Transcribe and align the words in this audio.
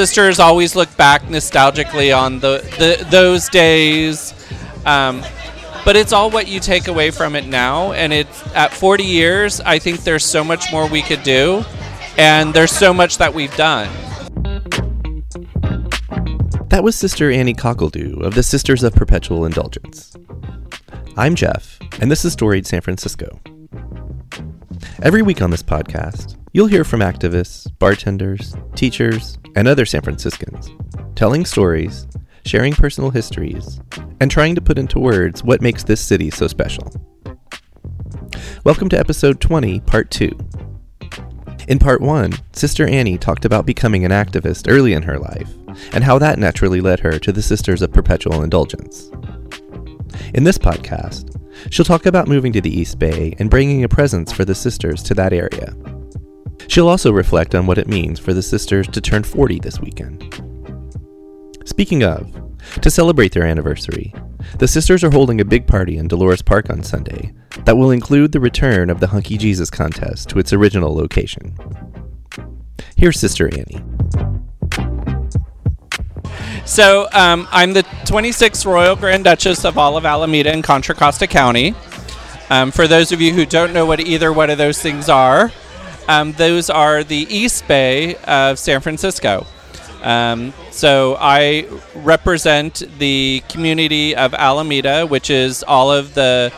sisters 0.00 0.40
always 0.40 0.74
look 0.74 0.96
back 0.96 1.20
nostalgically 1.24 2.16
on 2.16 2.40
the, 2.40 2.62
the 2.78 3.06
those 3.10 3.50
days. 3.50 4.32
Um, 4.86 5.22
but 5.84 5.94
it's 5.94 6.10
all 6.14 6.30
what 6.30 6.48
you 6.48 6.58
take 6.58 6.88
away 6.88 7.10
from 7.10 7.36
it 7.36 7.46
now. 7.46 7.92
And 7.92 8.10
it's 8.10 8.42
at 8.54 8.72
40 8.72 9.04
years, 9.04 9.60
I 9.60 9.78
think 9.78 10.02
there's 10.02 10.24
so 10.24 10.42
much 10.42 10.72
more 10.72 10.88
we 10.88 11.02
could 11.02 11.22
do, 11.22 11.66
and 12.16 12.54
there's 12.54 12.70
so 12.70 12.94
much 12.94 13.18
that 13.18 13.34
we've 13.34 13.54
done. 13.58 13.90
That 16.70 16.80
was 16.82 16.96
Sister 16.96 17.30
Annie 17.30 17.52
Cockledoo 17.52 18.22
of 18.22 18.34
the 18.34 18.42
Sisters 18.42 18.82
of 18.82 18.94
Perpetual 18.94 19.44
Indulgence. 19.44 20.16
I'm 21.18 21.34
Jeff, 21.34 21.78
and 22.00 22.10
this 22.10 22.24
is 22.24 22.32
Storied 22.32 22.66
San 22.66 22.80
Francisco. 22.80 23.38
Every 25.02 25.20
week 25.20 25.42
on 25.42 25.50
this 25.50 25.62
podcast, 25.62 26.39
you'll 26.52 26.66
hear 26.66 26.82
from 26.82 27.00
activists, 27.00 27.70
bartenders, 27.78 28.56
teachers, 28.74 29.38
and 29.54 29.68
other 29.68 29.86
San 29.86 30.02
Franciscans, 30.02 30.68
telling 31.14 31.44
stories, 31.44 32.08
sharing 32.44 32.72
personal 32.72 33.10
histories, 33.10 33.80
and 34.20 34.30
trying 34.30 34.56
to 34.56 34.60
put 34.60 34.78
into 34.78 34.98
words 34.98 35.44
what 35.44 35.62
makes 35.62 35.84
this 35.84 36.00
city 36.00 36.28
so 36.28 36.48
special. 36.48 36.90
Welcome 38.64 38.88
to 38.88 38.98
episode 38.98 39.40
20, 39.40 39.78
part 39.80 40.10
2. 40.10 40.36
In 41.68 41.78
part 41.78 42.00
1, 42.00 42.32
Sister 42.52 42.84
Annie 42.84 43.16
talked 43.16 43.44
about 43.44 43.64
becoming 43.64 44.04
an 44.04 44.10
activist 44.10 44.68
early 44.68 44.92
in 44.92 45.04
her 45.04 45.20
life 45.20 45.52
and 45.92 46.02
how 46.02 46.18
that 46.18 46.40
naturally 46.40 46.80
led 46.80 46.98
her 46.98 47.20
to 47.20 47.30
the 47.30 47.42
Sisters 47.42 47.80
of 47.80 47.92
Perpetual 47.92 48.42
Indulgence. 48.42 49.08
In 50.34 50.42
this 50.42 50.58
podcast, 50.58 51.36
she'll 51.72 51.84
talk 51.84 52.06
about 52.06 52.26
moving 52.26 52.52
to 52.54 52.60
the 52.60 52.76
East 52.76 52.98
Bay 52.98 53.36
and 53.38 53.48
bringing 53.48 53.84
a 53.84 53.88
presence 53.88 54.32
for 54.32 54.44
the 54.44 54.54
sisters 54.54 55.00
to 55.04 55.14
that 55.14 55.32
area. 55.32 55.72
She'll 56.68 56.88
also 56.88 57.12
reflect 57.12 57.54
on 57.54 57.66
what 57.66 57.78
it 57.78 57.88
means 57.88 58.18
for 58.18 58.32
the 58.32 58.42
sisters 58.42 58.86
to 58.88 59.00
turn 59.00 59.22
40 59.22 59.60
this 59.60 59.80
weekend. 59.80 60.22
Speaking 61.64 62.02
of, 62.04 62.32
to 62.82 62.90
celebrate 62.90 63.32
their 63.32 63.46
anniversary, 63.46 64.12
the 64.58 64.68
sisters 64.68 65.02
are 65.04 65.10
holding 65.10 65.40
a 65.40 65.44
big 65.44 65.66
party 65.66 65.96
in 65.98 66.08
Dolores 66.08 66.42
Park 66.42 66.70
on 66.70 66.82
Sunday 66.82 67.32
that 67.64 67.76
will 67.76 67.90
include 67.90 68.32
the 68.32 68.40
return 68.40 68.90
of 68.90 69.00
the 69.00 69.08
Hunky 69.08 69.36
Jesus 69.36 69.70
contest 69.70 70.28
to 70.30 70.38
its 70.38 70.52
original 70.52 70.94
location. 70.94 71.56
Here's 72.96 73.18
Sister 73.18 73.48
Annie. 73.48 73.82
So 76.64 77.08
um, 77.12 77.48
I'm 77.50 77.72
the 77.72 77.82
26th 78.04 78.64
Royal 78.64 78.94
Grand 78.94 79.24
Duchess 79.24 79.64
of 79.64 79.76
all 79.76 79.96
of 79.96 80.04
Alameda 80.04 80.52
and 80.52 80.62
Contra 80.62 80.94
Costa 80.94 81.26
County. 81.26 81.74
Um, 82.48 82.70
for 82.70 82.86
those 82.86 83.12
of 83.12 83.20
you 83.20 83.32
who 83.32 83.46
don't 83.46 83.72
know 83.72 83.86
what 83.86 84.00
either 84.00 84.32
one 84.32 84.50
of 84.50 84.58
those 84.58 84.80
things 84.80 85.08
are, 85.08 85.52
um, 86.10 86.32
those 86.32 86.70
are 86.70 87.04
the 87.04 87.24
East 87.30 87.68
Bay 87.68 88.16
of 88.24 88.58
San 88.58 88.80
Francisco. 88.80 89.46
Um, 90.02 90.52
so 90.72 91.16
I 91.20 91.68
represent 91.94 92.82
the 92.98 93.44
community 93.48 94.16
of 94.16 94.34
Alameda, 94.34 95.06
which 95.06 95.30
is 95.30 95.62
all 95.62 95.92
of 95.92 96.14
the 96.14 96.52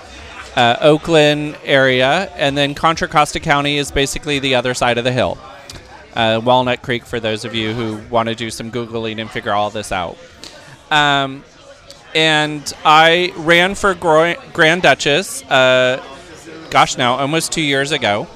uh, 0.56 0.76
Oakland 0.80 1.58
area, 1.64 2.32
and 2.36 2.56
then 2.56 2.74
Contra 2.74 3.08
Costa 3.08 3.40
County 3.40 3.76
is 3.76 3.90
basically 3.90 4.38
the 4.38 4.54
other 4.54 4.72
side 4.72 4.96
of 4.96 5.04
the 5.04 5.12
hill. 5.12 5.36
Uh, 6.14 6.40
Walnut 6.42 6.80
Creek, 6.80 7.04
for 7.04 7.20
those 7.20 7.44
of 7.44 7.54
you 7.54 7.74
who 7.74 7.98
want 8.08 8.30
to 8.30 8.34
do 8.34 8.50
some 8.50 8.70
Googling 8.70 9.20
and 9.20 9.30
figure 9.30 9.52
all 9.52 9.68
this 9.68 9.92
out. 9.92 10.16
Um, 10.90 11.44
and 12.14 12.72
I 12.86 13.34
ran 13.36 13.74
for 13.74 13.92
Grand 13.92 14.80
Duchess, 14.80 15.42
uh, 15.44 16.02
gosh, 16.70 16.96
now 16.96 17.16
almost 17.16 17.52
two 17.52 17.60
years 17.60 17.92
ago. 17.92 18.28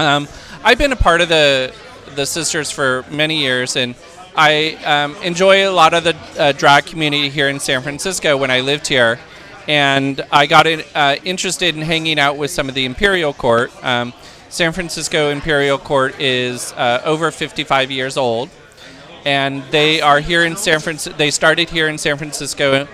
Um, 0.00 0.28
I've 0.64 0.78
been 0.78 0.92
a 0.92 0.96
part 0.96 1.20
of 1.20 1.28
the 1.28 1.74
the 2.14 2.24
sisters 2.24 2.70
for 2.70 3.04
many 3.10 3.36
years, 3.36 3.76
and 3.76 3.94
I 4.34 4.76
um, 4.86 5.14
enjoy 5.22 5.68
a 5.68 5.70
lot 5.70 5.92
of 5.92 6.04
the 6.04 6.16
uh, 6.38 6.52
drag 6.52 6.86
community 6.86 7.28
here 7.28 7.50
in 7.50 7.60
San 7.60 7.82
Francisco 7.82 8.34
when 8.38 8.50
I 8.50 8.60
lived 8.60 8.86
here. 8.86 9.20
And 9.68 10.24
I 10.32 10.46
got 10.46 10.66
uh, 10.66 11.16
interested 11.22 11.76
in 11.76 11.82
hanging 11.82 12.18
out 12.18 12.38
with 12.38 12.50
some 12.50 12.66
of 12.66 12.74
the 12.74 12.86
Imperial 12.86 13.34
Court. 13.34 13.70
Um, 13.84 14.14
San 14.48 14.72
Francisco 14.72 15.28
Imperial 15.28 15.76
Court 15.76 16.18
is 16.18 16.72
uh, 16.72 17.02
over 17.04 17.30
55 17.30 17.90
years 17.90 18.16
old, 18.16 18.48
and 19.26 19.62
they 19.64 20.00
are 20.00 20.20
here 20.20 20.46
in 20.46 20.56
San 20.56 20.80
Francisco. 20.80 21.18
They 21.18 21.30
started 21.30 21.68
here 21.68 21.88
in 21.88 21.98
San 21.98 22.16
Francisco 22.16 22.88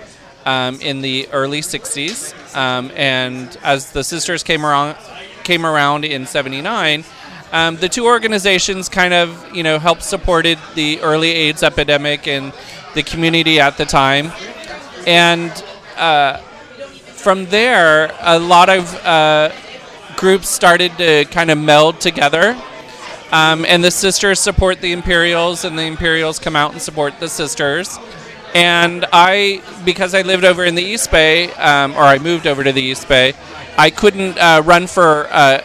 um, 0.45 0.81
in 0.81 1.01
the 1.01 1.29
early 1.31 1.61
60s, 1.61 2.35
um, 2.53 2.91
and 2.97 3.57
as 3.63 3.93
the 3.93 4.03
sisters 4.03 4.43
came 4.43 4.65
around, 4.65 4.97
came 5.47 5.65
around 5.65 6.05
in 6.05 6.25
'79, 6.25 7.03
um, 7.51 7.77
the 7.77 7.89
two 7.89 8.05
organizations 8.05 8.89
kind 8.89 9.13
of, 9.13 9.27
you 9.55 9.63
know, 9.63 9.79
helped 9.79 10.03
supported 10.03 10.59
the 10.75 10.99
early 11.01 11.31
AIDS 11.31 11.63
epidemic 11.63 12.27
in 12.27 12.53
the 12.93 13.03
community 13.03 13.59
at 13.59 13.77
the 13.77 13.85
time, 13.85 14.31
and 15.07 15.51
uh, 15.97 16.37
from 17.27 17.45
there, 17.45 18.11
a 18.21 18.37
lot 18.37 18.69
of 18.69 18.83
uh, 19.05 19.51
groups 20.17 20.49
started 20.49 20.91
to 20.97 21.25
kind 21.25 21.49
of 21.49 21.57
meld 21.57 21.99
together. 21.99 22.55
Um, 23.29 23.65
and 23.65 23.83
the 23.83 23.91
sisters 23.91 24.39
support 24.39 24.79
the 24.79 24.93
Imperials, 24.93 25.65
and 25.65 25.77
the 25.77 25.83
Imperials 25.83 26.39
come 26.39 26.55
out 26.55 26.71
and 26.71 26.81
support 26.81 27.19
the 27.19 27.27
sisters. 27.27 27.99
And 28.55 29.05
I, 29.11 29.61
because 29.83 30.15
I 30.15 30.21
lived 30.21 30.45
over 30.45 30.63
in 30.63 30.75
the 30.75 30.83
East 30.83 31.11
Bay, 31.11 31.51
um, 31.53 31.93
or 31.95 32.03
I 32.03 32.19
moved 32.19 32.47
over 32.47 32.63
to 32.63 32.71
the 32.71 32.81
East 32.81 33.07
Bay, 33.09 33.33
I 33.77 33.91
couldn't 33.91 34.37
uh, 34.37 34.61
run 34.65 34.87
for 34.87 35.27
uh, 35.29 35.61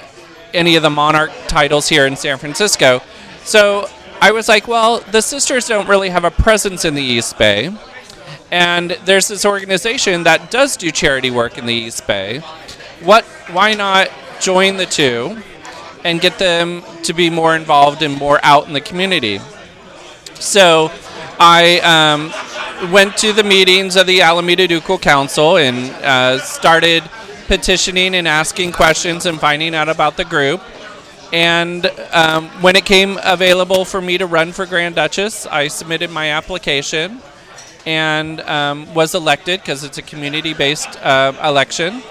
any 0.52 0.76
of 0.76 0.82
the 0.82 0.90
monarch 0.90 1.30
titles 1.48 1.88
here 1.88 2.06
in 2.06 2.16
San 2.16 2.38
Francisco. 2.38 3.00
So 3.44 3.88
I 4.20 4.32
was 4.32 4.48
like, 4.48 4.68
well, 4.68 5.00
the 5.00 5.22
sisters 5.22 5.66
don't 5.66 5.88
really 5.88 6.10
have 6.10 6.24
a 6.24 6.30
presence 6.30 6.84
in 6.84 6.94
the 6.94 7.02
East 7.02 7.38
Bay. 7.38 7.74
And 8.50 8.90
there's 9.06 9.28
this 9.28 9.46
organization 9.46 10.24
that 10.24 10.50
does 10.50 10.76
do 10.76 10.90
charity 10.90 11.30
work 11.30 11.56
in 11.56 11.64
the 11.64 11.74
East 11.74 12.06
Bay. 12.06 12.40
What? 13.00 13.24
Why 13.50 13.72
not 13.72 14.10
join 14.40 14.76
the 14.76 14.86
two 14.86 15.42
and 16.04 16.20
get 16.20 16.38
them 16.38 16.82
to 17.04 17.14
be 17.14 17.30
more 17.30 17.56
involved 17.56 18.02
and 18.02 18.14
more 18.14 18.38
out 18.42 18.66
in 18.66 18.74
the 18.74 18.80
community? 18.80 19.40
So 20.34 20.92
I 21.40 21.80
um, 21.80 22.92
went 22.92 23.16
to 23.18 23.32
the 23.32 23.42
meetings 23.42 23.96
of 23.96 24.06
the 24.06 24.20
Alameda 24.20 24.68
Ducal 24.68 24.98
Council 24.98 25.56
and 25.56 25.90
uh, 26.04 26.38
started 26.38 27.02
petitioning 27.46 28.14
and 28.14 28.26
asking 28.28 28.72
questions 28.72 29.26
and 29.26 29.40
finding 29.40 29.74
out 29.74 29.88
about 29.88 30.16
the 30.16 30.24
group. 30.24 30.60
And 31.32 31.86
um, 32.12 32.48
when 32.62 32.76
it 32.76 32.84
came 32.84 33.18
available 33.22 33.84
for 33.84 34.00
me 34.00 34.18
to 34.18 34.26
run 34.26 34.52
for 34.52 34.66
Grand 34.66 34.96
Duchess, 34.96 35.46
I 35.46 35.68
submitted 35.68 36.10
my 36.10 36.30
application 36.30 37.20
and 37.86 38.40
um, 38.42 38.92
was 38.94 39.14
elected 39.14 39.60
because 39.60 39.82
it's 39.82 39.98
a 39.98 40.02
community 40.02 40.54
based 40.54 40.96
uh, 41.02 41.32
election. 41.42 42.02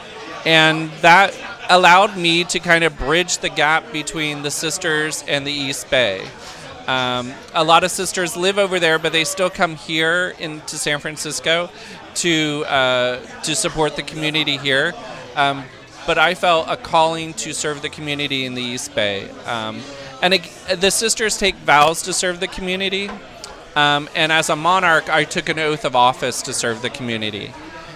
And 0.46 0.90
that 1.02 1.36
allowed 1.70 2.18
me 2.18 2.44
to 2.46 2.60
kind 2.60 2.84
of 2.84 2.98
bridge 2.98 3.38
the 3.38 3.50
gap 3.50 3.92
between 3.92 4.42
the 4.42 4.52
sisters 4.52 5.24
and 5.28 5.46
the 5.46 5.52
East 5.52 5.90
Bay. 5.90 6.28
Um, 6.88 7.32
a 7.54 7.64
lot 7.64 7.84
of 7.84 7.92
sisters 7.92 8.36
live 8.36 8.58
over 8.58 8.80
there, 8.80 8.98
but 8.98 9.14
they 9.14 9.24
still 9.24 9.50
come 9.50 9.76
here 9.76 10.34
into 10.40 10.78
San 10.78 11.00
Francisco 11.00 11.70
to 12.16 12.66
uh, 12.68 13.20
to 13.44 13.56
support 13.56 13.96
the 13.96 14.04
community 14.04 14.58
here. 14.58 14.94
Um, 15.36 15.64
but 16.08 16.18
I 16.18 16.34
felt 16.34 16.68
a 16.70 16.78
calling 16.78 17.34
to 17.36 17.54
serve 17.54 17.82
the 17.82 17.90
community 17.90 18.46
in 18.46 18.56
the 18.56 18.62
East 18.62 18.96
Bay. 18.96 19.30
Um, 19.46 19.82
and 20.22 20.34
it, 20.34 20.42
the 20.78 20.92
sisters 20.92 21.38
take 21.38 21.56
vows 21.56 22.02
to 22.04 22.14
serve 22.14 22.40
the 22.40 22.48
community. 22.48 23.10
Um, 23.76 24.10
and 24.16 24.32
as 24.32 24.50
a 24.50 24.56
monarch, 24.56 25.10
I 25.10 25.24
took 25.24 25.50
an 25.50 25.60
oath 25.60 25.86
of 25.86 25.96
office 25.96 26.42
to 26.44 26.54
serve 26.54 26.82
the 26.82 26.90
community. 26.90 27.54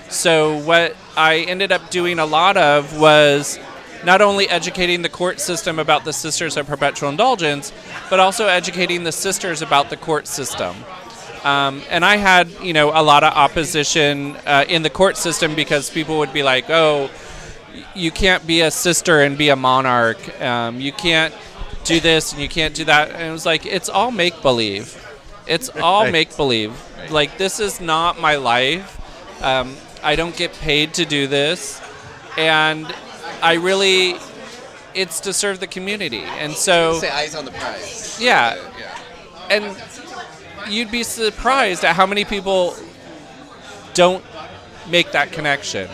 So, 0.10 0.60
what 0.60 0.95
I 1.18 1.39
ended 1.39 1.71
up 1.71 1.89
doing 1.89 2.19
a 2.19 2.25
lot 2.25 2.57
of 2.57 3.00
was 3.00 3.60
not 4.04 4.21
only 4.21 4.48
educating 4.48 5.01
the 5.01 5.10
court 5.10 5.39
system 5.39 5.80
about 5.80 6.06
the 6.06 6.13
Sisters 6.13 6.57
of 6.57 6.68
Perpetual 6.68 7.10
Indulgence, 7.10 7.74
but 8.10 8.19
also 8.19 8.48
educating 8.48 9.04
the 9.04 9.12
sisters 9.12 9.63
about 9.63 9.89
the 9.89 9.98
court 9.98 10.27
system. 10.27 10.75
Um, 11.44 11.81
and 11.89 12.06
I 12.06 12.18
had, 12.18 12.50
you 12.62 12.74
know, 12.74 12.89
a 12.89 13.01
lot 13.01 13.24
of 13.24 13.33
opposition 13.33 14.36
uh, 14.45 14.65
in 14.68 14.83
the 14.83 14.89
court 14.89 15.18
system 15.18 15.56
because 15.56 15.89
people 15.89 16.19
would 16.19 16.33
be 16.33 16.44
like, 16.44 16.69
"Oh, 16.69 17.10
you 17.95 18.12
can't 18.12 18.45
be 18.45 18.62
a 18.62 18.72
sister 18.72 19.22
and 19.22 19.38
be 19.38 19.50
a 19.50 19.56
monarch. 19.56 20.42
Um, 20.42 20.80
you 20.80 20.92
can't 20.92 21.33
do 21.83 22.00
this 22.00 22.33
and 22.33 22.42
you 22.42 22.50
can't 22.50 22.74
do 22.75 22.86
that." 22.86 23.12
And 23.12 23.22
it 23.24 23.31
was 23.31 23.45
like, 23.45 23.66
it's 23.66 23.89
all 23.89 24.12
make 24.12 24.42
believe. 24.42 25.01
It's 25.48 25.69
all 25.81 26.10
make 26.12 26.36
believe. 26.38 26.74
Like 27.10 27.38
this 27.38 27.60
is 27.60 27.80
not 27.80 28.19
my 28.19 28.36
life. 28.36 29.00
Um, 29.44 29.75
I 30.04 30.16
don't 30.16 30.36
get 30.36 30.54
paid 30.54 30.94
to 30.95 31.06
do 31.06 31.27
this, 31.27 31.81
and 32.38 32.86
I 33.42 33.54
really, 33.54 34.16
it's 34.94 35.19
to 35.22 35.33
serve 35.33 35.60
the 35.60 35.68
community. 35.68 36.22
And 36.22 36.54
so, 36.54 37.00
say 37.00 37.10
eyes 37.10 37.36
on 37.36 37.45
the 37.45 37.51
prize. 37.51 38.18
yeah, 38.22 38.56
Yeah. 38.80 38.98
and 39.50 39.77
you'd 40.72 40.92
be 40.92 41.04
surprised 41.04 41.83
at 41.83 41.95
how 41.95 42.06
many 42.06 42.24
people 42.25 42.75
don't 43.94 44.24
make 44.89 45.12
that 45.12 45.31
connection. 45.31 45.89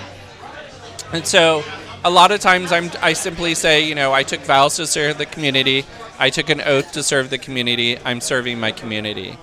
And 1.13 1.25
so 1.27 1.63
a 2.03 2.09
lot 2.09 2.31
of 2.31 2.39
times 2.39 2.71
I'm, 2.71 2.89
I 3.01 3.13
simply 3.13 3.53
say, 3.53 3.87
you 3.87 3.95
know, 3.95 4.13
I 4.13 4.23
took 4.23 4.41
vows 4.41 4.77
to 4.77 4.87
serve 4.87 5.17
the 5.17 5.25
community. 5.25 5.85
I 6.17 6.29
took 6.29 6.49
an 6.49 6.61
oath 6.61 6.93
to 6.93 7.03
serve 7.03 7.29
the 7.29 7.37
community. 7.37 7.97
I'm 7.99 8.21
serving 8.21 8.59
my 8.59 8.71
community. 8.71 9.37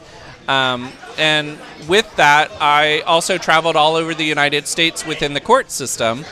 Um, 0.48 0.90
and 1.18 1.58
with 1.86 2.16
that, 2.16 2.50
I 2.58 3.00
also 3.00 3.36
traveled 3.36 3.76
all 3.76 3.96
over 3.96 4.14
the 4.14 4.24
United 4.24 4.66
States 4.66 5.04
within 5.04 5.34
the 5.34 5.40
court 5.40 5.70
system, 5.70 6.24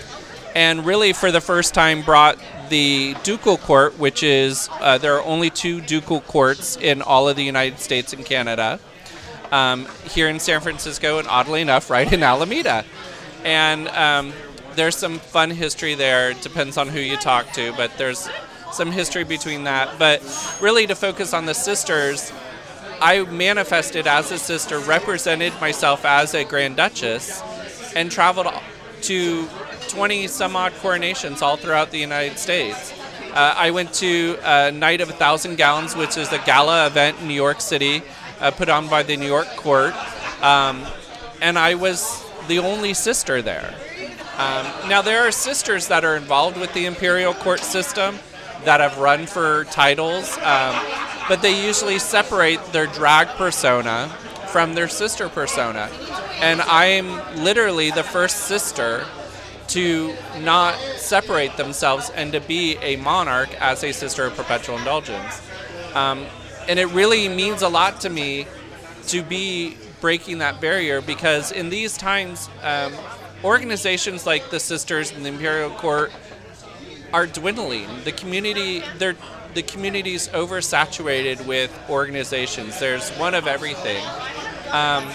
and 0.55 0.87
really 0.87 1.13
for 1.13 1.31
the 1.31 1.43
first 1.43 1.75
time 1.75 2.03
brought 2.03 2.39
the 2.71 3.15
ducal 3.23 3.59
court, 3.59 3.99
which 3.99 4.23
is 4.23 4.71
uh, 4.81 4.97
there 4.97 5.17
are 5.17 5.23
only 5.23 5.51
two 5.51 5.83
ducal 5.83 6.23
courts 6.23 6.77
in 6.77 7.03
all 7.03 7.29
of 7.29 7.37
the 7.37 7.45
United 7.45 7.79
States 7.79 8.15
and 8.15 8.25
Canada, 8.25 8.81
um, 9.53 9.87
here 10.09 10.29
in 10.29 10.41
San 10.41 10.63
Francisco, 10.63 11.19
and 11.19 11.29
oddly 11.29 11.61
enough, 11.61 11.91
right 11.91 12.11
in 12.11 12.23
Alameda. 12.23 12.87
And 13.45 13.87
um, 13.89 14.33
there's 14.77 14.97
some 14.97 15.19
fun 15.19 15.51
history 15.51 15.95
there. 15.95 16.31
It 16.31 16.43
depends 16.43 16.77
on 16.77 16.89
who 16.89 17.01
you 17.01 17.17
talk 17.17 17.53
to, 17.53 17.73
but 17.73 17.97
there's 17.99 18.29
some 18.73 18.93
history 18.93 19.25
between 19.25 19.65
that. 19.65 19.99
But 19.99 20.23
really, 20.61 20.87
to 20.87 20.95
focus 20.95 21.33
on 21.33 21.47
the 21.47 21.55
sisters, 21.55 22.33
I 23.01 23.23
manifested 23.25 24.07
as 24.07 24.31
a 24.31 24.39
sister, 24.39 24.79
represented 24.79 25.53
myself 25.61 26.05
as 26.05 26.35
a 26.35 26.45
Grand 26.45 26.77
Duchess, 26.77 27.43
and 27.97 28.11
traveled 28.11 28.49
to 29.03 29.49
20 29.89 30.27
some 30.29 30.57
odd 30.57 30.73
coronations 30.75 31.43
all 31.43 31.57
throughout 31.57 31.91
the 31.91 31.99
United 31.99 32.39
States. 32.39 32.93
Uh, 33.33 33.55
I 33.57 33.71
went 33.71 33.93
to 33.95 34.39
uh, 34.43 34.71
Night 34.71 35.01
of 35.01 35.11
a 35.11 35.13
Thousand 35.13 35.57
Gowns, 35.57 35.95
which 35.95 36.17
is 36.17 36.33
a 36.33 36.39
gala 36.39 36.87
event 36.87 37.21
in 37.21 37.29
New 37.29 37.35
York 37.35 37.61
City 37.61 38.03
uh, 38.41 38.51
put 38.51 38.69
on 38.69 38.89
by 38.89 39.03
the 39.03 39.17
New 39.17 39.27
York 39.27 39.49
court, 39.57 39.95
um, 40.43 40.85
and 41.41 41.59
I 41.59 41.75
was 41.75 42.25
the 42.49 42.59
only 42.59 42.95
sister 42.95 43.43
there. 43.43 43.75
Um, 44.39 44.67
now, 44.89 45.01
there 45.01 45.27
are 45.27 45.31
sisters 45.31 45.89
that 45.89 46.05
are 46.05 46.15
involved 46.15 46.59
with 46.59 46.73
the 46.75 46.85
imperial 46.85 47.33
court 47.33 47.61
system 47.61 48.19
that 48.65 48.81
have 48.81 48.99
run 48.99 49.27
for 49.27 49.65
titles, 49.65 50.37
um, 50.39 50.77
but 51.27 51.41
they 51.41 51.65
usually 51.65 51.99
separate 51.99 52.63
their 52.73 52.87
drag 52.87 53.29
persona 53.29 54.09
from 54.49 54.75
their 54.75 54.89
sister 54.89 55.31
persona. 55.31 55.89
And 56.41 56.61
I'm 56.63 57.43
literally 57.43 57.91
the 57.91 58.03
first 58.03 58.41
sister 58.45 59.07
to 59.69 60.15
not 60.41 60.75
separate 60.97 61.57
themselves 61.57 62.11
and 62.11 62.33
to 62.33 62.41
be 62.41 62.77
a 62.83 62.97
monarch 62.97 63.49
as 63.61 63.83
a 63.85 63.93
sister 63.93 64.25
of 64.25 64.37
perpetual 64.37 64.77
indulgence. 64.77 65.41
Um, 65.95 66.27
and 66.69 66.79
it 66.79 66.87
really 66.89 67.29
means 67.29 67.63
a 67.63 67.69
lot 67.69 68.03
to 68.03 68.11
me 68.11 68.47
to 69.09 69.23
be 69.23 69.77
breaking 70.01 70.39
that 70.39 70.61
barrier 70.61 71.01
because 71.01 71.53
in 71.53 71.71
these 71.71 71.97
times, 71.97 72.51
um, 72.63 72.93
organizations 73.45 74.27
like 74.27 74.51
the 74.51 74.61
Sisters 74.61 75.13
and 75.13 75.25
the 75.25 75.31
Imperial 75.31 75.71
Court 75.71 76.13
are 77.13 77.27
dwindling. 77.27 77.89
The 78.05 78.13
community, 78.13 78.83
they're 78.99 79.17
the 79.55 79.63
community's 79.63 80.29
oversaturated 80.29 81.47
with 81.47 81.73
organizations. 81.89 82.79
There's 82.79 83.11
one 83.13 83.35
of 83.35 83.47
everything. 83.47 84.05
Um, 84.71 85.09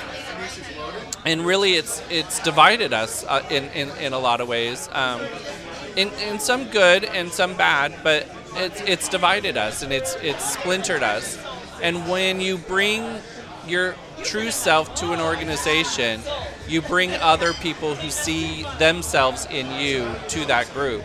and 1.25 1.45
really 1.45 1.73
it's 1.73 2.01
it's 2.09 2.39
divided 2.39 2.93
us 2.93 3.23
uh, 3.25 3.45
in, 3.49 3.65
in, 3.69 3.89
in 3.97 4.13
a 4.13 4.19
lot 4.19 4.41
of 4.41 4.47
ways 4.47 4.89
um, 4.93 5.21
in, 5.95 6.09
in 6.27 6.39
some 6.39 6.65
good 6.69 7.03
and 7.03 7.31
some 7.31 7.55
bad 7.55 7.93
but 8.03 8.27
it's, 8.55 8.81
it's 8.81 9.09
divided 9.09 9.57
us 9.57 9.83
and 9.83 9.93
it's 9.93 10.15
it's 10.15 10.53
splintered 10.53 11.03
us 11.03 11.37
and 11.81 12.09
when 12.09 12.41
you 12.41 12.57
bring 12.57 13.19
your 13.67 13.95
true 14.23 14.51
self 14.51 14.95
to 14.95 15.11
an 15.11 15.19
organization 15.19 16.21
you 16.71 16.81
bring 16.81 17.11
other 17.15 17.53
people 17.53 17.95
who 17.95 18.09
see 18.09 18.63
themselves 18.79 19.45
in 19.51 19.71
you 19.79 20.09
to 20.27 20.45
that 20.45 20.71
group 20.73 21.03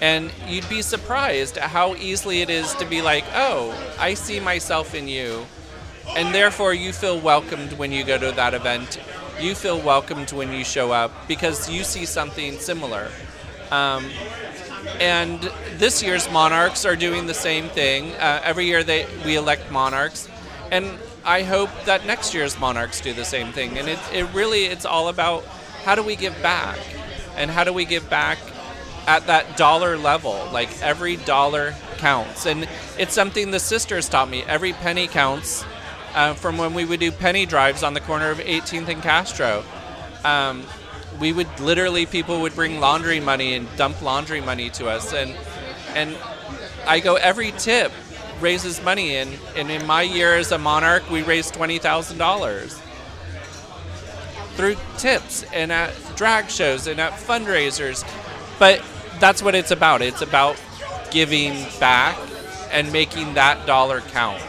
and 0.00 0.30
you'd 0.46 0.68
be 0.68 0.82
surprised 0.82 1.56
at 1.56 1.70
how 1.70 1.94
easily 1.94 2.42
it 2.42 2.50
is 2.50 2.74
to 2.74 2.84
be 2.86 3.02
like 3.02 3.24
oh 3.34 3.72
i 3.98 4.14
see 4.14 4.40
myself 4.40 4.94
in 4.94 5.06
you 5.08 5.44
and 6.16 6.34
therefore 6.34 6.74
you 6.74 6.92
feel 6.92 7.18
welcomed 7.18 7.72
when 7.74 7.92
you 7.92 8.04
go 8.04 8.18
to 8.18 8.32
that 8.32 8.54
event 8.54 8.98
you 9.40 9.54
feel 9.54 9.80
welcomed 9.80 10.32
when 10.32 10.52
you 10.52 10.64
show 10.64 10.92
up 10.92 11.26
because 11.28 11.68
you 11.68 11.84
see 11.84 12.06
something 12.06 12.58
similar. 12.58 13.10
Um, 13.70 14.08
and 15.00 15.40
this 15.78 16.02
year's 16.02 16.30
monarchs 16.30 16.84
are 16.84 16.96
doing 16.96 17.26
the 17.26 17.34
same 17.34 17.68
thing. 17.68 18.12
Uh, 18.12 18.40
every 18.44 18.66
year 18.66 18.84
they 18.84 19.06
we 19.24 19.36
elect 19.36 19.70
monarchs, 19.70 20.28
and 20.70 20.86
I 21.24 21.42
hope 21.42 21.70
that 21.86 22.06
next 22.06 22.34
year's 22.34 22.58
monarchs 22.58 23.00
do 23.00 23.12
the 23.12 23.24
same 23.24 23.52
thing. 23.52 23.78
And 23.78 23.88
it, 23.88 23.98
it 24.12 24.32
really 24.34 24.64
it's 24.66 24.84
all 24.84 25.08
about 25.08 25.44
how 25.84 25.94
do 25.94 26.02
we 26.02 26.16
give 26.16 26.40
back, 26.42 26.78
and 27.36 27.50
how 27.50 27.64
do 27.64 27.72
we 27.72 27.84
give 27.84 28.08
back 28.08 28.38
at 29.06 29.26
that 29.26 29.56
dollar 29.56 29.96
level. 29.96 30.48
Like 30.52 30.82
every 30.82 31.16
dollar 31.16 31.74
counts, 31.98 32.46
and 32.46 32.68
it's 32.98 33.14
something 33.14 33.50
the 33.50 33.60
sisters 33.60 34.08
taught 34.08 34.28
me. 34.28 34.42
Every 34.42 34.72
penny 34.72 35.06
counts 35.06 35.64
uh, 36.14 36.34
from 36.34 36.58
when 36.58 36.74
we 36.74 36.84
would 36.84 37.00
do 37.00 37.10
penny 37.10 37.46
drives 37.46 37.82
on 37.82 37.94
the 37.94 38.00
corner 38.00 38.30
of 38.30 38.38
18th 38.38 38.88
and 38.88 39.02
Castro. 39.02 39.64
Um, 40.24 40.64
we 41.20 41.32
would 41.32 41.60
literally 41.60 42.06
people 42.06 42.40
would 42.40 42.54
bring 42.54 42.80
laundry 42.80 43.20
money 43.20 43.54
and 43.54 43.68
dump 43.76 44.02
laundry 44.02 44.40
money 44.40 44.70
to 44.70 44.88
us, 44.88 45.12
and 45.12 45.34
and 45.94 46.16
I 46.86 47.00
go 47.00 47.14
every 47.16 47.52
tip 47.52 47.92
raises 48.44 48.82
money, 48.84 49.16
and 49.16 49.30
and 49.56 49.70
in 49.70 49.84
my 49.86 50.02
year 50.02 50.36
as 50.36 50.52
a 50.52 50.58
monarch, 50.58 51.08
we 51.10 51.22
raised 51.22 51.54
twenty 51.54 51.78
thousand 51.78 52.18
dollars 52.18 52.78
through 54.56 54.76
tips 54.98 55.42
and 55.52 55.72
at 55.72 55.92
drag 56.14 56.48
shows 56.48 56.86
and 56.86 57.00
at 57.00 57.12
fundraisers. 57.12 58.04
But 58.58 58.82
that's 59.18 59.42
what 59.42 59.54
it's 59.54 59.70
about. 59.70 60.02
It's 60.02 60.22
about 60.22 60.60
giving 61.10 61.52
back 61.80 62.16
and 62.70 62.92
making 62.92 63.34
that 63.34 63.66
dollar 63.66 64.00
count. 64.00 64.42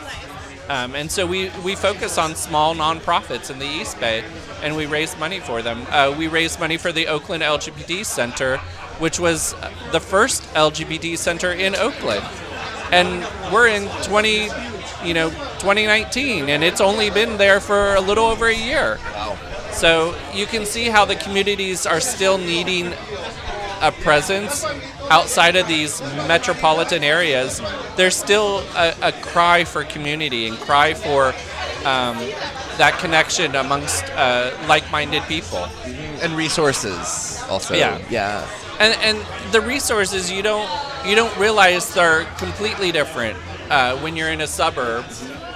Um, 0.68 0.96
and 0.96 1.12
so 1.12 1.28
we, 1.28 1.52
we 1.64 1.76
focus 1.76 2.18
on 2.18 2.36
small 2.36 2.74
nonprofits 2.76 3.52
in 3.52 3.60
the 3.60 3.68
East 3.68 4.00
Bay 4.00 4.24
and 4.64 4.76
we 4.76 4.88
raise 4.88 5.18
money 5.20 5.40
for 5.40 5.62
them. 5.62 5.86
Uh, 5.90 6.14
we 6.18 6.28
raised 6.28 6.60
money 6.60 6.78
for 6.78 6.92
the 6.92 7.08
Oakland 7.08 7.44
LGBT 7.44 8.04
Center, 8.04 8.58
which 8.98 9.20
was 9.20 9.54
the 9.92 10.00
first 10.00 10.42
LGBT 10.54 11.18
center 11.18 11.52
in 11.52 11.76
Oakland. 11.76 12.26
And 12.96 13.54
we're 13.54 13.68
in 13.68 13.88
20, 14.04 14.48
you 15.04 15.14
know, 15.14 15.30
2019 15.60 16.50
and 16.50 16.64
it's 16.64 16.82
only 16.82 17.10
been 17.10 17.38
there 17.38 17.60
for 17.60 17.96
a 17.96 18.02
little 18.02 18.26
over 18.26 18.48
a 18.48 18.56
year. 18.56 18.98
Wow. 19.14 19.38
So 19.72 20.16
you 20.34 20.46
can 20.46 20.66
see 20.66 20.86
how 20.86 21.04
the 21.06 21.16
communities 21.16 21.86
are 21.86 22.00
still 22.00 22.38
needing 22.38 22.94
a 23.82 23.92
presence 23.92 24.66
outside 25.10 25.56
of 25.56 25.68
these 25.68 26.02
metropolitan 26.28 27.04
areas, 27.04 27.62
there's 27.96 28.16
still 28.16 28.60
a, 28.76 28.94
a 29.02 29.12
cry 29.12 29.64
for 29.64 29.84
community 29.84 30.48
and 30.48 30.58
cry 30.58 30.94
for 30.94 31.28
um, 31.86 32.18
that 32.78 32.98
connection 33.00 33.56
amongst 33.56 34.06
uh, 34.12 34.52
like-minded 34.68 35.24
people 35.24 35.60
mm-hmm. 35.60 36.26
and 36.26 36.34
resources. 36.36 37.42
Also, 37.50 37.76
yeah, 37.76 38.02
yeah, 38.10 38.48
and 38.80 38.96
and 39.02 39.54
the 39.54 39.62
resources 39.62 40.32
you 40.32 40.42
don't 40.42 40.70
you 41.08 41.16
don't 41.16 41.36
realize 41.38 41.94
they're 41.94 42.26
completely 42.38 42.92
different 42.92 43.38
uh, 43.70 43.98
when 43.98 44.16
you're 44.16 44.30
in 44.30 44.42
a 44.42 44.48
suburb 44.48 45.06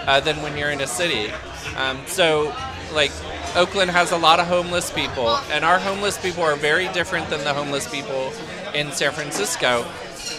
uh, 0.08 0.20
than 0.20 0.42
when 0.42 0.58
you're 0.58 0.72
in 0.72 0.82
a 0.82 0.88
city. 0.88 1.32
Um, 1.76 2.00
so, 2.06 2.54
like 2.94 3.12
Oakland 3.56 3.92
has 3.92 4.12
a 4.12 4.18
lot 4.18 4.40
of 4.40 4.48
homeless 4.48 4.92
people, 4.92 5.38
and 5.52 5.66
our 5.66 5.80
homeless 5.80 6.18
people 6.18 6.44
are 6.44 6.56
very 6.56 6.88
different 6.90 7.30
than 7.30 7.44
the 7.44 7.54
homeless 7.54 7.90
people 7.90 8.32
in 8.74 8.92
San 8.92 9.12
Francisco. 9.12 9.86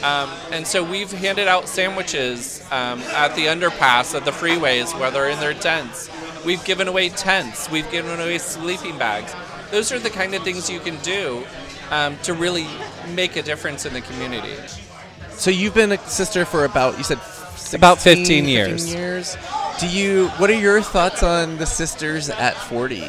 Um, 0.02 0.30
and 0.50 0.66
so 0.66 0.82
we've 0.82 1.10
handed 1.12 1.46
out 1.46 1.68
sandwiches 1.68 2.62
um, 2.70 3.00
at 3.00 3.34
the 3.34 3.46
underpass, 3.46 4.14
at 4.14 4.24
the 4.24 4.30
freeways, 4.30 4.98
where 4.98 5.10
they're 5.10 5.28
in 5.28 5.40
their 5.40 5.54
tents. 5.54 6.08
We've 6.44 6.64
given 6.64 6.88
away 6.88 7.10
tents. 7.10 7.70
We've 7.70 7.90
given 7.90 8.18
away 8.18 8.38
sleeping 8.38 8.96
bags. 8.96 9.34
Those 9.70 9.92
are 9.92 9.98
the 9.98 10.10
kind 10.10 10.34
of 10.34 10.42
things 10.42 10.70
you 10.70 10.80
can 10.80 10.96
do 11.02 11.44
um, 11.90 12.16
to 12.22 12.32
really 12.32 12.66
make 13.14 13.36
a 13.36 13.42
difference 13.42 13.84
in 13.84 13.92
the 13.92 14.00
community. 14.00 14.54
So 15.40 15.50
you've 15.50 15.72
been 15.72 15.92
a 15.92 15.98
sister 16.06 16.44
for 16.44 16.66
about 16.66 16.98
you 16.98 17.02
said 17.02 17.18
16, 17.18 17.80
about 17.80 17.98
15 17.98 18.44
years. 18.44 18.84
15 18.84 18.98
years. 19.00 19.36
Do 19.78 19.88
you? 19.88 20.28
What 20.36 20.50
are 20.50 20.60
your 20.60 20.82
thoughts 20.82 21.22
on 21.22 21.56
the 21.56 21.64
sisters 21.64 22.28
at 22.28 22.54
40? 22.54 23.02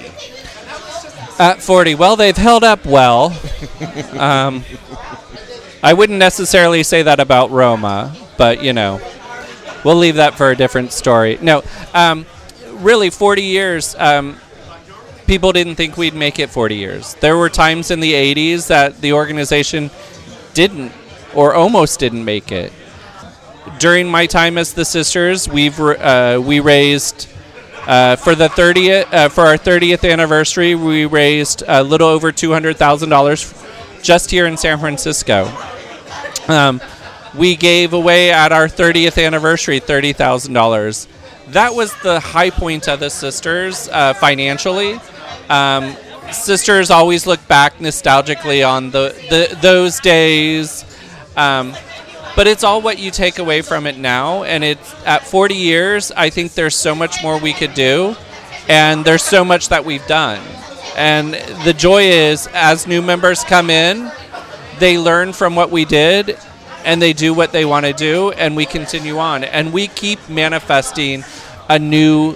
At 1.38 1.62
40, 1.62 1.96
well, 1.96 2.16
they've 2.16 2.38
held 2.38 2.64
up 2.64 2.86
well. 2.86 3.38
um, 4.18 4.64
I 5.84 5.92
wouldn't 5.92 6.20
necessarily 6.20 6.84
say 6.84 7.02
that 7.04 7.20
about 7.20 7.52
Roma, 7.52 8.16
but 8.38 8.64
you 8.64 8.72
know, 8.72 9.02
we'll 9.84 9.98
leave 9.98 10.16
that 10.16 10.36
for 10.36 10.52
a 10.52 10.56
different 10.56 10.94
story. 10.94 11.38
No, 11.42 11.64
um, 11.94 12.26
really, 12.76 13.10
40 13.10 13.42
years. 13.42 13.94
Um, 13.96 14.38
people 15.28 15.52
didn't 15.52 15.76
think 15.76 15.98
we'd 15.98 16.14
make 16.14 16.40
it 16.40 16.50
40 16.50 16.78
years. 16.78 17.14
There 17.16 17.36
were 17.36 17.50
times 17.50 17.92
in 17.92 18.00
the 18.00 18.14
80s 18.14 18.68
that 18.68 19.02
the 19.02 19.12
organization 19.12 19.90
didn't 20.54 20.94
or 21.34 21.54
almost 21.54 22.00
didn't 22.00 22.26
make 22.26 22.52
it 22.52 22.72
during 23.80 24.10
my 24.10 24.26
time 24.26 24.58
as 24.58 24.74
the 24.74 24.86
sisters, 24.86 25.48
we've 25.48 25.80
uh, 25.80 26.42
we 26.44 26.60
raised 26.60 27.28
uh, 27.88 28.16
for 28.16 28.36
the 28.36 28.48
30th 28.48 29.12
uh, 29.12 29.30
for 29.30 29.42
our 29.42 29.58
30th 29.58 30.10
anniversary. 30.10 30.76
We 30.76 31.06
raised 31.06 31.64
a 31.68 31.84
little 31.84 32.08
over 32.08 32.32
two 32.32 32.52
hundred 32.52 32.78
thousand 32.78 33.10
dollars 33.10 33.54
just 34.02 34.32
here 34.32 34.46
in 34.46 34.58
San 34.58 34.80
Francisco. 34.80 35.52
Um, 36.48 36.82
we 37.36 37.56
gave 37.56 37.94
away 37.94 38.32
at 38.32 38.52
our 38.52 38.68
30th 38.68 39.24
anniversary 39.24 39.80
$30,000. 39.80 41.08
That 41.54 41.74
was 41.74 41.94
the 42.02 42.20
high 42.20 42.50
point 42.50 42.90
of 42.90 43.00
the 43.00 43.10
sisters 43.10 43.88
uh, 43.88 44.14
financially. 44.16 45.00
Um, 45.50 45.96
sisters 46.32 46.90
always 46.90 47.26
look 47.26 47.48
back 47.48 47.78
nostalgically 47.78 48.68
on 48.68 48.92
the, 48.92 49.16
the 49.30 49.56
those 49.62 50.00
days. 50.02 50.91
Um, 51.36 51.74
but 52.36 52.48
it's 52.48 52.64
all 52.64 52.82
what 52.82 52.98
you 53.00 53.12
take 53.12 53.40
away 53.40 53.62
from 53.62 53.86
it 53.88 53.98
now 53.98 54.44
and 54.44 54.64
it's 54.64 54.96
at 55.06 55.28
40 55.28 55.54
years 55.54 56.14
i 56.14 56.30
think 56.30 56.54
there's 56.54 56.76
so 56.76 56.96
much 56.96 57.22
more 57.22 57.38
we 57.38 57.52
could 57.52 57.74
do 57.74 58.16
and 58.68 59.04
there's 59.04 59.24
so 59.24 59.44
much 59.44 59.70
that 59.70 59.86
we've 59.86 60.06
done. 60.08 60.42
And 60.96 61.34
the 61.66 61.74
joy 61.74 62.04
is 62.04 62.48
as 62.54 62.88
new 62.88 63.02
members 63.02 63.44
come 63.44 63.70
in 63.70 64.12
they 64.80 64.98
learn 64.98 65.32
from 65.32 65.56
what 65.56 65.70
we 65.70 65.86
did 65.86 66.40
and 66.84 67.00
they 67.00 67.14
do 67.14 67.36
what 67.36 67.52
they 67.52 67.66
want 67.66 67.86
to 67.86 67.94
do 67.94 68.32
and 68.32 68.56
we 68.56 68.66
continue 68.66 69.20
on. 69.20 69.44
And 69.44 69.72
we 69.72 69.88
keep 69.88 70.28
manifesting 70.28 71.24
a 71.70 71.78
new 71.78 72.34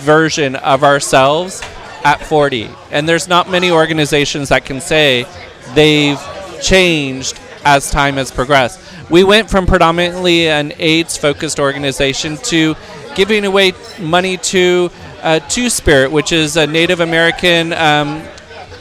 version 0.00 0.56
of 0.56 0.82
ourselves 0.82 1.62
at 2.02 2.16
40 2.24 2.70
and 2.90 3.08
there's 3.08 3.28
not 3.28 3.50
many 3.50 3.70
organizations 3.70 4.48
that 4.48 4.64
can 4.64 4.80
say 4.80 5.26
they've 5.74 6.20
changed 6.62 7.38
as 7.64 7.90
time 7.90 8.14
has 8.14 8.30
progressed 8.30 8.80
we 9.10 9.24
went 9.24 9.50
from 9.50 9.66
predominantly 9.66 10.48
an 10.48 10.72
AIDS 10.78 11.16
focused 11.16 11.58
organization 11.58 12.36
to 12.36 12.76
giving 13.16 13.44
away 13.44 13.72
money 13.98 14.36
to 14.36 14.90
uh, 15.22 15.40
Two 15.40 15.68
Spirit, 15.68 16.12
which 16.12 16.32
is 16.32 16.56
a 16.56 16.66
Native 16.66 17.00
American 17.00 17.72
um, 17.72 18.22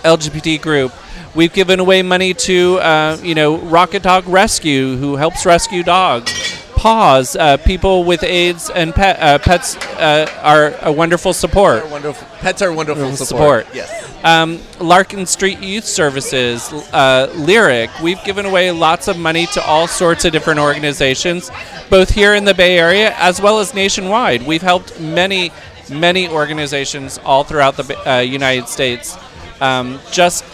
LGBT 0.03 0.61
group. 0.61 0.93
We've 1.35 1.51
given 1.51 1.79
away 1.79 2.03
money 2.03 2.33
to, 2.35 2.77
uh, 2.77 3.17
you 3.21 3.35
know, 3.35 3.57
Rocket 3.57 4.03
Dog 4.03 4.27
Rescue, 4.27 4.97
who 4.97 5.15
helps 5.15 5.45
rescue 5.45 5.83
dogs. 5.83 6.58
Paws, 6.79 7.35
uh, 7.35 7.57
people 7.57 8.05
with 8.05 8.23
AIDS 8.23 8.69
and 8.69 8.95
pet, 8.95 9.19
uh, 9.19 9.37
pets 9.37 9.75
uh, 9.75 10.31
are 10.41 10.73
a 10.81 10.89
wonderful 10.93 11.33
support. 11.33 11.85
Wonderful. 11.89 12.25
Pets 12.37 12.61
are 12.61 12.71
wonderful 12.71 13.03
Wonderful 13.03 13.25
support. 13.25 13.65
support. 13.65 13.75
Yes. 13.75 14.23
Um, 14.23 14.61
Larkin 14.79 15.25
Street 15.25 15.59
Youth 15.59 15.83
Services, 15.83 16.71
uh, 16.93 17.29
Lyric. 17.35 17.89
We've 18.01 18.23
given 18.23 18.45
away 18.45 18.71
lots 18.71 19.09
of 19.09 19.17
money 19.17 19.45
to 19.47 19.61
all 19.65 19.87
sorts 19.89 20.23
of 20.23 20.31
different 20.31 20.61
organizations, 20.61 21.51
both 21.89 22.11
here 22.11 22.33
in 22.33 22.45
the 22.45 22.53
Bay 22.53 22.79
Area 22.79 23.13
as 23.17 23.41
well 23.41 23.59
as 23.59 23.73
nationwide. 23.73 24.47
We've 24.47 24.61
helped 24.61 25.01
many, 25.01 25.51
many 25.91 26.29
organizations 26.29 27.19
all 27.25 27.43
throughout 27.43 27.75
the 27.75 28.09
uh, 28.09 28.19
United 28.19 28.69
States 28.69 29.17
um, 29.59 29.99
just 30.13 30.45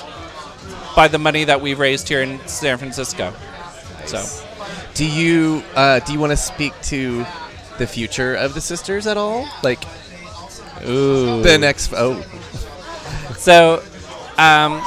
by 0.96 1.08
the 1.08 1.20
money 1.20 1.44
that 1.44 1.62
we've 1.62 1.78
raised 1.78 2.08
here 2.10 2.24
in 2.24 2.40
San 2.48 2.80
Francisco. 2.80 3.32
So. 4.08 4.26
Do 4.96 5.06
you 5.06 5.62
uh, 5.76 6.00
do 6.00 6.14
you 6.14 6.20
want 6.20 6.32
to 6.32 6.38
speak 6.38 6.74
to 6.84 7.26
the 7.78 7.86
future 7.86 8.34
of 8.36 8.54
the 8.54 8.62
sisters 8.62 9.08
at 9.08 9.18
all? 9.18 9.46
Like 9.62 9.84
Ooh. 10.88 11.42
the 11.44 11.58
next? 11.58 11.94
Oh, 11.94 12.22
So, 13.38 13.84
um, 14.38 14.82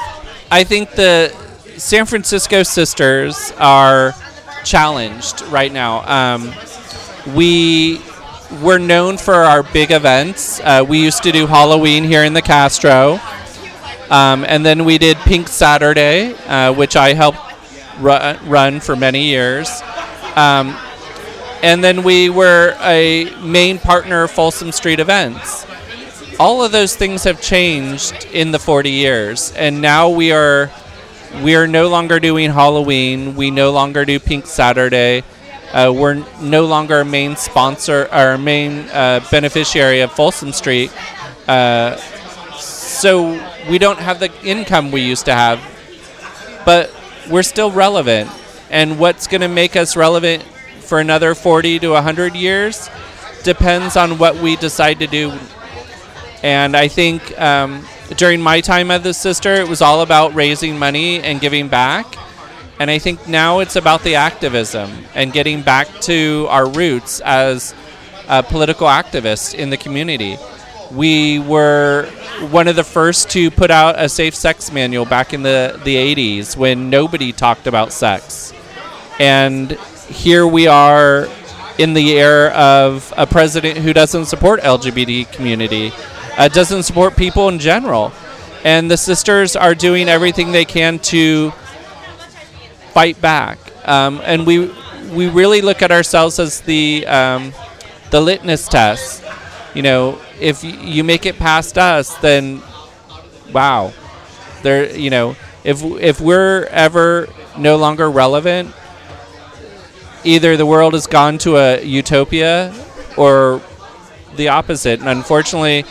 I 0.50 0.64
think 0.64 0.92
the 0.92 1.28
San 1.76 2.06
Francisco 2.06 2.62
sisters 2.62 3.52
are 3.58 4.14
challenged 4.64 5.42
right 5.42 5.72
now. 5.72 6.00
Um, 6.08 6.52
we 7.36 8.00
we're 8.62 8.78
known 8.78 9.18
for 9.18 9.34
our 9.34 9.62
big 9.62 9.90
events. 9.90 10.58
Uh, 10.60 10.84
we 10.88 11.02
used 11.02 11.22
to 11.24 11.32
do 11.32 11.46
Halloween 11.46 12.02
here 12.02 12.24
in 12.24 12.32
the 12.32 12.40
Castro, 12.40 13.20
um, 14.08 14.46
and 14.48 14.64
then 14.64 14.86
we 14.86 14.96
did 14.96 15.18
Pink 15.18 15.48
Saturday, 15.48 16.32
uh, 16.46 16.72
which 16.72 16.96
I 16.96 17.12
helped 17.12 17.40
ru- 18.00 18.38
run 18.50 18.80
for 18.80 18.96
many 18.96 19.24
years. 19.24 19.82
Um, 20.38 20.76
and 21.64 21.82
then 21.82 22.04
we 22.04 22.30
were 22.30 22.76
a 22.80 23.28
main 23.42 23.80
partner 23.80 24.22
of 24.22 24.30
Folsom 24.30 24.70
Street 24.70 25.00
Events. 25.00 25.66
All 26.38 26.62
of 26.62 26.70
those 26.70 26.94
things 26.94 27.24
have 27.24 27.42
changed 27.42 28.24
in 28.26 28.52
the 28.52 28.60
40 28.60 28.88
years 28.88 29.50
and 29.56 29.82
now 29.82 30.08
we 30.08 30.30
are 30.30 30.70
we 31.42 31.56
are 31.56 31.66
no 31.66 31.88
longer 31.88 32.20
doing 32.20 32.52
halloween. 32.52 33.34
We 33.34 33.50
no 33.50 33.72
longer 33.72 34.04
do 34.04 34.20
pink 34.20 34.46
saturday. 34.46 35.24
Uh, 35.72 35.92
we're 35.92 36.24
no 36.40 36.66
longer 36.66 37.00
a 37.00 37.04
main 37.04 37.34
sponsor 37.34 38.08
or 38.12 38.38
main 38.38 38.88
uh, 38.90 39.26
beneficiary 39.32 40.02
of 40.02 40.12
folsom 40.12 40.52
street. 40.52 40.92
Uh, 41.48 41.96
so 42.56 43.32
we 43.68 43.78
don't 43.78 43.98
have 43.98 44.20
the 44.20 44.30
income 44.44 44.92
we 44.92 45.00
used 45.00 45.24
to 45.24 45.34
have 45.34 45.60
but 46.64 46.94
we're 47.28 47.42
still 47.42 47.72
relevant 47.72 48.30
and 48.70 48.98
what's 48.98 49.26
going 49.26 49.40
to 49.40 49.48
make 49.48 49.76
us 49.76 49.96
relevant 49.96 50.42
for 50.80 51.00
another 51.00 51.34
40 51.34 51.78
to 51.80 51.90
100 51.90 52.34
years 52.34 52.88
depends 53.42 53.96
on 53.96 54.18
what 54.18 54.36
we 54.36 54.56
decide 54.56 54.98
to 54.98 55.06
do 55.06 55.32
and 56.42 56.76
I 56.76 56.88
think 56.88 57.38
um, 57.40 57.84
during 58.16 58.40
my 58.40 58.60
time 58.60 58.90
as 58.90 59.02
the 59.02 59.14
sister, 59.14 59.54
it 59.54 59.68
was 59.68 59.82
all 59.82 60.02
about 60.02 60.34
raising 60.34 60.78
money 60.78 61.20
and 61.20 61.40
giving 61.40 61.68
back. 61.68 62.06
And 62.78 62.90
I 62.90 62.98
think 62.98 63.26
now 63.26 63.58
it's 63.58 63.74
about 63.74 64.02
the 64.04 64.14
activism 64.14 65.04
and 65.14 65.32
getting 65.32 65.62
back 65.62 65.88
to 66.02 66.46
our 66.48 66.68
roots 66.68 67.20
as 67.24 67.74
political 68.48 68.86
activists 68.86 69.52
in 69.52 69.70
the 69.70 69.76
community. 69.76 70.36
We 70.92 71.40
were 71.40 72.06
one 72.50 72.68
of 72.68 72.76
the 72.76 72.84
first 72.84 73.30
to 73.30 73.50
put 73.50 73.70
out 73.70 73.96
a 73.98 74.08
safe 74.08 74.34
sex 74.34 74.70
manual 74.70 75.04
back 75.04 75.34
in 75.34 75.42
the, 75.42 75.78
the 75.84 75.96
80s 75.96 76.56
when 76.56 76.88
nobody 76.88 77.32
talked 77.32 77.66
about 77.66 77.92
sex. 77.92 78.54
And 79.18 79.72
here 80.08 80.46
we 80.46 80.66
are 80.66 81.28
in 81.78 81.94
the 81.94 82.18
era 82.18 82.50
of 82.50 83.12
a 83.16 83.26
president 83.26 83.78
who 83.78 83.92
doesn't 83.92 84.26
support 84.26 84.60
LGBT 84.60 85.32
community, 85.32 85.92
uh, 86.36 86.48
doesn't 86.48 86.82
support 86.82 87.16
people 87.16 87.48
in 87.48 87.58
general. 87.58 88.12
And 88.64 88.90
the 88.90 88.96
sisters 88.96 89.54
are 89.54 89.74
doing 89.74 90.08
everything 90.08 90.52
they 90.52 90.64
can 90.64 90.98
to 91.00 91.52
fight 92.92 93.20
back. 93.20 93.58
Um, 93.88 94.20
and 94.24 94.46
we 94.46 94.70
we 95.12 95.28
really 95.28 95.62
look 95.62 95.82
at 95.82 95.90
ourselves 95.90 96.38
as 96.38 96.60
the 96.62 97.06
um, 97.06 97.52
the 98.10 98.20
litmus 98.20 98.68
test. 98.68 99.24
You 99.74 99.82
know, 99.82 100.20
if 100.40 100.64
you 100.64 101.04
make 101.04 101.26
it 101.26 101.38
past 101.38 101.78
us, 101.78 102.14
then 102.16 102.62
wow, 103.52 103.92
there. 104.62 104.94
You 104.94 105.10
know, 105.10 105.36
if 105.64 105.82
if 105.82 106.20
we're 106.20 106.64
ever 106.70 107.28
no 107.56 107.76
longer 107.76 108.10
relevant, 108.10 108.74
either 110.28 110.58
the 110.58 110.66
world 110.66 110.92
has 110.92 111.06
gone 111.06 111.38
to 111.38 111.56
a 111.56 111.82
utopia 111.82 112.74
or 113.16 113.62
the 114.36 114.48
opposite. 114.48 115.00
And 115.00 115.08
unfortunately, 115.08 115.84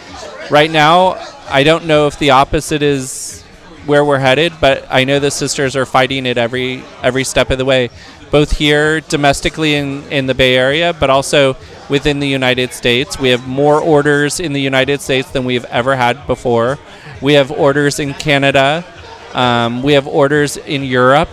right 0.51 0.70
now, 0.70 1.17
I 1.50 1.63
don't 1.63 1.86
know 1.86 2.06
if 2.06 2.20
the 2.20 2.29
opposite 2.29 2.84
is 2.84 3.41
where 3.88 4.06
we're 4.06 4.20
headed, 4.20 4.53
but 4.62 4.86
I 4.91 5.06
know 5.06 5.20
the 5.20 5.32
sisters 5.32 5.75
are 5.75 5.86
fighting 5.86 6.25
it 6.25 6.38
every 6.38 6.84
every 7.01 7.24
step 7.24 7.50
of 7.50 7.58
the 7.58 7.65
way, 7.65 7.89
both 8.29 8.51
here 8.58 9.01
domestically 9.01 9.74
in, 9.75 10.03
in 10.12 10.27
the 10.27 10.36
Bay 10.36 10.56
Area, 10.56 10.94
but 10.94 11.10
also 11.10 11.58
within 11.89 12.20
the 12.20 12.27
United 12.27 12.74
States. 12.74 13.17
We 13.20 13.29
have 13.29 13.48
more 13.48 13.82
orders 13.82 14.39
in 14.39 14.53
the 14.53 14.62
United 14.62 15.01
States 15.01 15.32
than 15.32 15.46
we've 15.46 15.65
ever 15.65 15.96
had 15.96 16.27
before. 16.27 16.77
We 17.22 17.34
have 17.34 17.50
orders 17.51 18.00
in 18.00 18.13
Canada. 18.13 18.86
Um, 19.34 19.82
we 19.82 19.94
have 19.94 20.06
orders 20.06 20.58
in 20.58 20.84
Europe, 20.84 21.29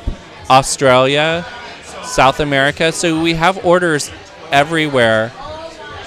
Australia, 0.48 1.44
South 2.04 2.40
America. 2.40 2.92
So 2.92 3.20
we 3.20 3.34
have 3.34 3.64
orders 3.64 4.10
everywhere 4.50 5.32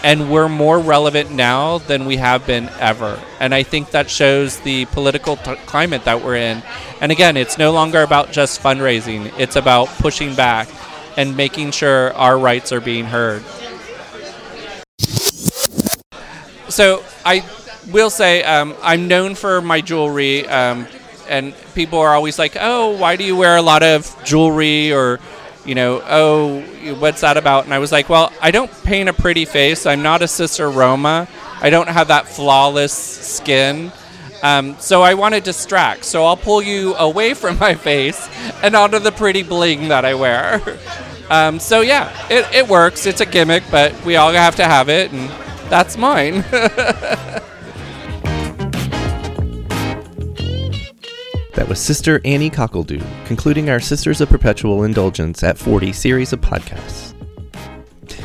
and 0.04 0.32
we're 0.32 0.48
more 0.48 0.80
relevant 0.80 1.32
now 1.32 1.80
than 1.80 2.06
we 2.06 2.18
have 2.18 2.46
been 2.46 2.70
ever. 2.80 3.20
And 3.40 3.54
I 3.54 3.64
think 3.64 3.92
that 3.92 4.10
shows 4.10 4.60
the 4.62 4.86
political 4.86 5.38
t- 5.38 5.56
climate 5.66 6.06
that 6.06 6.24
we're 6.24 6.36
in. 6.36 6.64
And 7.02 7.12
again, 7.12 7.36
it's 7.36 7.58
no 7.58 7.72
longer 7.72 8.04
about 8.04 8.32
just 8.32 8.62
fundraising, 8.62 9.38
it's 9.40 9.56
about 9.56 9.88
pushing 10.00 10.36
back 10.36 10.70
and 11.18 11.36
making 11.36 11.72
sure 11.72 12.14
our 12.14 12.38
rights 12.38 12.72
are 12.72 12.80
being 12.80 13.06
heard. 13.06 13.44
So 16.70 17.04
I 17.26 17.44
will 17.92 18.10
say 18.10 18.44
um, 18.44 18.76
I'm 18.82 19.08
known 19.08 19.36
for 19.36 19.62
my 19.62 19.82
jewelry, 19.82 20.48
um, 20.48 20.88
and 21.28 21.56
people 21.74 22.00
are 22.00 22.14
always 22.14 22.38
like, 22.38 22.56
"Oh, 22.60 22.92
why 22.98 23.16
do 23.16 23.24
you 23.24 23.36
wear 23.36 23.58
a 23.58 23.62
lot 23.62 23.84
of 23.84 24.16
jewelry?" 24.24 24.94
or 24.94 25.20
you 25.68 25.76
know, 25.76 26.02
oh, 26.06 26.62
what's 26.96 27.22
that 27.22 27.38
about? 27.38 27.66
And 27.66 27.74
I 27.74 27.80
was 27.80 27.92
like, 27.92 28.10
well, 28.10 28.32
I 28.42 28.52
don't 28.52 28.72
paint 28.84 29.10
a 29.10 29.14
pretty 29.14 29.46
face. 29.46 29.86
I'm 29.86 30.02
not 30.02 30.22
a 30.22 30.28
Sister 30.28 30.70
Roma. 30.70 31.28
I 31.62 31.70
don't 31.70 31.90
have 31.90 32.08
that 32.08 32.28
flawless 32.28 32.94
skin. 32.94 33.92
Um, 34.42 34.76
so 34.80 35.02
I 35.02 35.16
want 35.16 35.36
to 35.36 35.42
distract. 35.42 36.06
So 36.06 36.24
I'll 36.26 36.38
pull 36.38 36.62
you 36.62 36.96
away 36.96 37.34
from 37.34 37.60
my 37.60 37.76
face 37.76 38.30
and 38.64 38.76
onto 38.76 39.00
the 39.00 39.12
pretty 39.12 39.44
bling 39.44 39.90
that 39.90 40.06
I 40.06 40.16
wear. 40.16 40.62
Um, 41.30 41.60
so 41.60 41.82
yeah, 41.82 42.10
it, 42.30 42.48
it 42.56 42.68
works. 42.70 43.06
It's 43.06 43.20
a 43.20 43.26
gimmick, 43.26 43.64
but 43.70 44.06
we 44.06 44.16
all 44.16 44.32
have 44.32 44.56
to 44.56 44.64
have 44.64 44.88
it, 44.88 45.12
and 45.12 45.30
that's 45.70 45.98
mine. 45.98 46.46
That 51.58 51.68
was 51.68 51.80
Sister 51.80 52.22
Annie 52.24 52.52
Cockledoo, 52.52 53.04
concluding 53.26 53.72
our 53.72 53.80
Sisters 53.80 54.22
of 54.22 54.30
Perpetual 54.30 54.84
Indulgence 54.84 55.42
at 55.42 55.58
40 55.58 55.92
series 55.92 56.32
of 56.32 56.40
podcasts. 56.40 57.16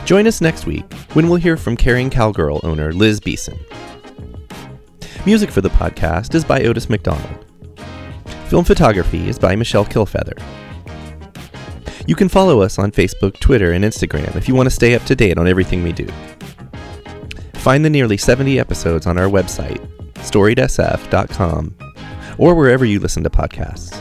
Join 0.04 0.26
us 0.26 0.42
next 0.42 0.66
week 0.66 0.84
when 1.14 1.26
we'll 1.26 1.38
hear 1.38 1.56
from 1.56 1.74
caring 1.74 2.10
cowgirl 2.10 2.60
owner 2.62 2.92
Liz 2.92 3.20
Beeson. 3.20 3.58
Music 5.24 5.50
for 5.50 5.62
the 5.62 5.70
podcast 5.70 6.34
is 6.34 6.44
by 6.44 6.62
Otis 6.64 6.90
McDonald. 6.90 7.46
Film 8.48 8.66
photography 8.66 9.26
is 9.30 9.38
by 9.38 9.56
Michelle 9.56 9.86
Kilfeather. 9.86 10.38
You 12.06 12.14
can 12.14 12.28
follow 12.28 12.60
us 12.60 12.78
on 12.78 12.92
Facebook, 12.92 13.40
Twitter, 13.40 13.72
and 13.72 13.82
Instagram 13.82 14.36
if 14.36 14.46
you 14.46 14.54
want 14.54 14.66
to 14.66 14.74
stay 14.74 14.94
up 14.94 15.04
to 15.04 15.16
date 15.16 15.38
on 15.38 15.48
everything 15.48 15.82
we 15.82 15.92
do. 15.92 16.06
Find 17.54 17.82
the 17.82 17.88
nearly 17.88 18.18
70 18.18 18.60
episodes 18.60 19.06
on 19.06 19.16
our 19.16 19.28
website, 19.28 19.80
storiedsf.com, 20.16 21.91
or 22.38 22.54
wherever 22.54 22.84
you 22.84 23.00
listen 23.00 23.22
to 23.24 23.30
podcasts. 23.30 23.96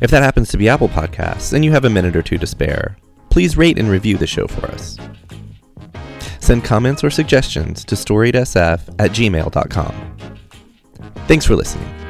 If 0.00 0.10
that 0.10 0.22
happens 0.22 0.50
to 0.50 0.58
be 0.58 0.68
Apple 0.68 0.88
Podcasts 0.88 1.52
and 1.52 1.64
you 1.64 1.70
have 1.70 1.84
a 1.84 1.90
minute 1.90 2.16
or 2.16 2.22
two 2.22 2.38
to 2.38 2.46
spare, 2.46 2.96
please 3.30 3.56
rate 3.56 3.78
and 3.78 3.88
review 3.88 4.16
the 4.16 4.26
show 4.26 4.46
for 4.46 4.66
us. 4.66 4.98
Send 6.40 6.64
comments 6.64 7.04
or 7.04 7.10
suggestions 7.10 7.84
to 7.84 7.94
storiedsf 7.94 8.94
at 8.98 9.12
gmail.com. 9.12 10.16
Thanks 11.28 11.46
for 11.46 11.54
listening. 11.54 12.01